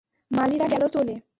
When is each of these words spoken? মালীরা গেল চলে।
মালীরা 0.31 0.67
গেল 0.67 0.83
চলে। 0.87 1.15